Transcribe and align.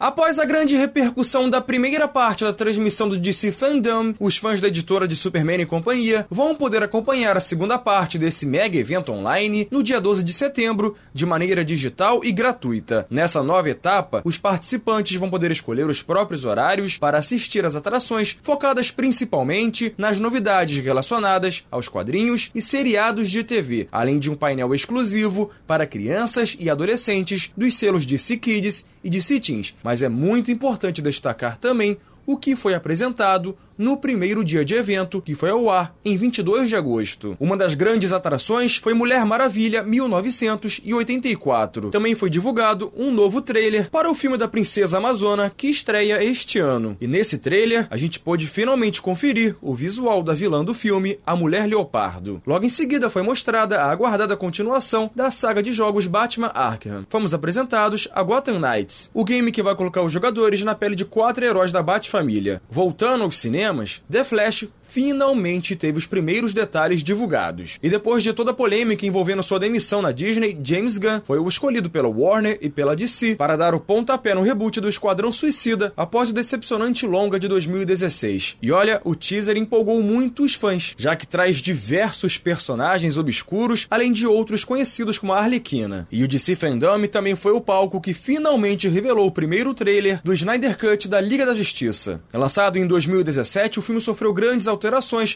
Após 0.00 0.38
a 0.38 0.44
grande 0.44 0.76
repercussão 0.76 1.50
da 1.50 1.60
primeira 1.60 2.06
parte 2.06 2.44
da 2.44 2.52
transmissão 2.52 3.08
do 3.08 3.18
DC 3.18 3.50
Fandom, 3.50 4.14
os 4.20 4.36
fãs 4.36 4.60
da 4.60 4.68
editora 4.68 5.08
de 5.08 5.16
Superman 5.16 5.60
e 5.60 5.66
companhia 5.66 6.24
vão 6.30 6.54
poder 6.54 6.84
acompanhar 6.84 7.36
a 7.36 7.40
segunda 7.40 7.76
parte 7.76 8.16
desse 8.16 8.46
mega 8.46 8.78
evento 8.78 9.10
online 9.10 9.66
no 9.72 9.82
dia 9.82 10.00
12 10.00 10.22
de 10.22 10.32
setembro, 10.32 10.94
de 11.12 11.26
maneira 11.26 11.64
digital 11.64 12.20
e 12.22 12.30
gratuita. 12.30 13.08
Nessa 13.10 13.42
nova 13.42 13.70
etapa, 13.70 14.22
os 14.24 14.38
participantes 14.38 15.16
vão 15.16 15.28
poder 15.28 15.50
escolher 15.50 15.88
os 15.88 16.00
próprios 16.00 16.44
horários 16.44 16.96
para 16.96 17.18
assistir 17.18 17.64
às 17.64 17.74
atrações, 17.74 18.38
focadas 18.40 18.92
principalmente 18.92 19.92
nas 19.98 20.20
novidades 20.20 20.78
relacionadas 20.78 21.64
aos 21.72 21.88
quadrinhos 21.88 22.52
e 22.54 22.62
seriados 22.62 23.28
de 23.28 23.42
TV, 23.42 23.88
além 23.90 24.20
de 24.20 24.30
um 24.30 24.36
painel 24.36 24.72
exclusivo 24.72 25.50
para 25.66 25.86
crianças 25.86 26.56
e 26.56 26.70
adolescentes 26.70 27.50
dos 27.56 27.74
selos 27.74 28.06
DC 28.06 28.36
Kids 28.36 28.86
e 29.02 29.10
DC 29.10 29.40
Teens 29.40 29.74
mas 29.88 30.02
é 30.02 30.08
muito 30.10 30.50
importante 30.50 31.00
destacar 31.00 31.56
também 31.56 31.96
o 32.26 32.36
que 32.36 32.54
foi 32.54 32.74
apresentado 32.74 33.56
no 33.78 33.96
primeiro 33.96 34.44
dia 34.44 34.64
de 34.64 34.74
evento, 34.74 35.22
que 35.22 35.34
foi 35.34 35.50
ao 35.50 35.70
ar 35.70 35.94
em 36.04 36.16
22 36.16 36.68
de 36.68 36.76
agosto. 36.76 37.36
Uma 37.38 37.56
das 37.56 37.74
grandes 37.74 38.12
atrações 38.12 38.76
foi 38.76 38.92
Mulher 38.92 39.24
Maravilha 39.24 39.84
1984. 39.84 41.90
Também 41.90 42.16
foi 42.16 42.28
divulgado 42.28 42.92
um 42.96 43.10
novo 43.10 43.40
trailer 43.40 43.88
para 43.90 44.10
o 44.10 44.14
filme 44.14 44.36
da 44.36 44.48
Princesa 44.48 44.98
Amazona, 44.98 45.50
que 45.56 45.68
estreia 45.68 46.22
este 46.22 46.58
ano. 46.58 46.96
E 47.00 47.06
nesse 47.06 47.38
trailer, 47.38 47.86
a 47.88 47.96
gente 47.96 48.18
pôde 48.18 48.46
finalmente 48.46 49.00
conferir 49.00 49.56
o 49.62 49.74
visual 49.74 50.22
da 50.22 50.34
vilã 50.34 50.64
do 50.64 50.74
filme, 50.74 51.18
a 51.24 51.36
Mulher 51.36 51.66
Leopardo. 51.66 52.42
Logo 52.44 52.66
em 52.66 52.68
seguida 52.68 53.08
foi 53.08 53.22
mostrada 53.22 53.80
a 53.80 53.90
aguardada 53.90 54.36
continuação 54.36 55.10
da 55.14 55.30
saga 55.30 55.62
de 55.62 55.72
jogos 55.72 56.06
Batman 56.06 56.50
Arkham. 56.54 57.06
Fomos 57.08 57.32
apresentados 57.32 58.08
a 58.12 58.22
Gotham 58.22 58.58
Knights, 58.58 59.10
o 59.14 59.24
game 59.24 59.52
que 59.52 59.62
vai 59.62 59.76
colocar 59.76 60.02
os 60.02 60.12
jogadores 60.12 60.64
na 60.64 60.74
pele 60.74 60.94
de 60.94 61.04
quatro 61.04 61.44
heróis 61.44 61.70
da 61.70 61.82
Bat-família. 61.82 62.60
Voltando 62.68 63.22
ao 63.22 63.30
cinema, 63.30 63.67
cinemas, 63.68 64.00
The 64.08 64.24
Flash 64.24 64.64
finalmente 64.88 65.76
teve 65.76 65.98
os 65.98 66.06
primeiros 66.06 66.54
detalhes 66.54 67.02
divulgados. 67.02 67.78
E 67.82 67.90
depois 67.90 68.22
de 68.22 68.32
toda 68.32 68.50
a 68.50 68.54
polêmica 68.54 69.06
envolvendo 69.06 69.42
sua 69.42 69.60
demissão 69.60 70.00
na 70.02 70.10
Disney, 70.10 70.58
James 70.62 70.98
Gunn 70.98 71.20
foi 71.24 71.38
o 71.38 71.48
escolhido 71.48 71.90
pela 71.90 72.08
Warner 72.08 72.58
e 72.60 72.68
pela 72.70 72.96
DC 72.96 73.36
para 73.36 73.56
dar 73.56 73.74
o 73.74 73.80
pontapé 73.80 74.34
no 74.34 74.42
reboot 74.42 74.80
do 74.80 74.88
Esquadrão 74.88 75.30
Suicida 75.30 75.92
após 75.96 76.30
o 76.30 76.32
decepcionante 76.32 77.06
longa 77.06 77.38
de 77.38 77.46
2016. 77.46 78.56
E 78.62 78.72
olha, 78.72 79.00
o 79.04 79.14
teaser 79.14 79.56
empolgou 79.56 80.02
muitos 80.02 80.54
fãs, 80.54 80.94
já 80.96 81.14
que 81.14 81.26
traz 81.26 81.56
diversos 81.56 82.38
personagens 82.38 83.18
obscuros, 83.18 83.86
além 83.90 84.12
de 84.12 84.26
outros 84.26 84.64
conhecidos 84.64 85.18
como 85.18 85.32
a 85.32 85.38
Arlequina. 85.38 86.08
E 86.10 86.24
o 86.24 86.28
DC 86.28 86.56
Fandom 86.56 87.06
também 87.06 87.36
foi 87.36 87.52
o 87.52 87.60
palco 87.60 88.00
que 88.00 88.14
finalmente 88.14 88.88
revelou 88.88 89.26
o 89.26 89.32
primeiro 89.32 89.74
trailer 89.74 90.20
do 90.24 90.32
Snyder 90.32 90.76
Cut 90.76 91.08
da 91.08 91.20
Liga 91.20 91.46
da 91.46 91.54
Justiça. 91.54 92.20
Lançado 92.32 92.78
em 92.78 92.86
2017, 92.86 93.78
o 93.78 93.82
filme 93.82 94.00
sofreu 94.00 94.32
grandes 94.32 94.66
alterações 94.66 94.77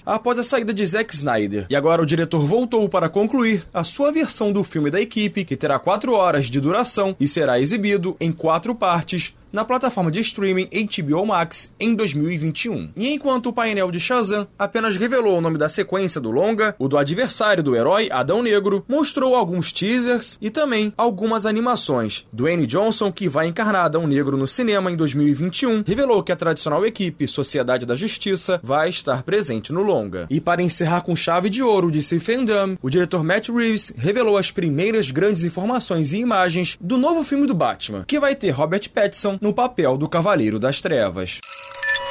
após 0.07 0.39
a 0.39 0.43
saída 0.43 0.73
de 0.73 0.87
Zack 0.87 1.15
Snyder. 1.15 1.67
E 1.69 1.77
agora 1.77 2.03
o 2.03 2.07
diretor 2.07 2.41
voltou 2.41 2.89
para 2.89 3.09
concluir 3.09 3.65
a 3.75 3.85
sua 3.85 4.13
versão 4.13 4.53
do 4.53 4.65
filme 4.65 4.91
da 4.91 5.01
equipe, 5.01 5.45
que 5.45 5.57
terá 5.57 5.79
4 5.79 6.13
horas 6.13 6.47
de 6.47 6.61
duração 6.61 7.17
e 7.19 7.27
será 7.27 7.61
exibido 7.61 8.17
em 8.21 8.33
quatro 8.33 8.75
partes 8.75 9.35
na 9.53 9.65
plataforma 9.65 10.11
de 10.11 10.21
streaming 10.21 10.69
HBO 10.69 11.27
Max 11.27 11.75
em 11.79 11.95
2021. 11.95 12.91
E 12.97 13.13
enquanto 13.13 13.47
o 13.47 13.53
painel 13.53 13.91
de 13.91 14.01
Shazam 14.01 14.47
apenas 14.59 14.97
revelou 14.97 15.39
o 15.39 15.41
nome 15.41 15.59
da 15.59 15.69
sequência 15.69 16.21
do 16.21 16.31
longa, 16.31 16.75
o 16.79 16.89
do 16.89 16.97
adversário 16.97 17.63
do 17.63 17.77
herói, 17.77 18.09
Adão 18.11 18.43
Negro, 18.43 18.85
mostrou 18.89 19.35
alguns 19.35 19.73
teasers 19.73 20.39
e 20.41 20.51
também 20.51 20.93
algumas 20.97 21.45
animações. 21.47 22.27
Dwayne 22.33 22.67
Johnson, 22.67 23.13
que 23.13 23.29
vai 23.29 23.47
encarnar 23.47 23.85
Adão 23.85 24.07
Negro 24.07 24.37
no 24.37 24.47
cinema 24.47 24.91
em 24.91 24.97
2021, 24.97 25.83
revelou 25.87 26.23
que 26.23 26.33
a 26.33 26.37
tradicional 26.37 26.85
equipe 26.87 27.29
Sociedade 27.29 27.85
da 27.85 27.95
Justiça 27.95 28.61
vai 28.63 28.89
estar 28.89 29.23
presente 29.23 29.73
no 29.73 29.83
longa. 29.83 30.27
E 30.31 30.41
para 30.41 30.63
encerrar 30.63 31.03
com 31.03 31.17
chave 31.17 31.51
de 31.51 31.63
ouro 31.63 31.91
de 31.91 32.03
Fandom, 32.21 32.77
o 32.83 32.91
diretor 32.91 33.25
Matt 33.25 33.49
Reeves 33.49 33.93
revelou 33.97 34.37
as 34.37 34.51
primeiras 34.51 35.11
grandes 35.11 35.45
informações 35.45 36.13
e 36.13 36.19
imagens 36.19 36.77
do 36.81 36.99
novo 36.99 37.25
filme 37.25 37.47
do 37.47 37.55
Batman, 37.55 38.05
que 38.07 38.21
vai 38.21 38.35
ter 38.35 38.51
Robert 38.51 38.89
Pattinson 38.91 39.39
no 39.43 39.53
papel 39.53 39.99
do 39.99 40.09
Cavaleiro 40.09 40.57
das 40.57 40.81
Trevas. 40.81 41.41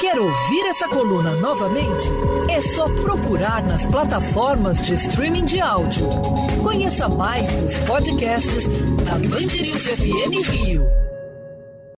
Quer 0.01 0.19
ouvir 0.19 0.67
essa 0.67 0.85
coluna 0.89 1.31
novamente? 1.37 2.09
É 2.49 2.59
só 2.59 2.89
procurar 2.89 3.63
nas 3.63 3.85
plataformas 3.85 4.81
de 4.81 4.95
streaming 4.95 5.45
de 5.45 5.61
áudio. 5.61 6.05
Conheça 6.61 7.07
mais 7.07 7.49
dos 7.53 7.77
podcasts 7.77 8.67
da 9.05 9.13
Band 9.13 9.61
News 9.61 9.87
FM 9.87 10.49
Rio. 10.49 10.85